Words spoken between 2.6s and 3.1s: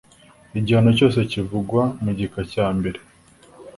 mbere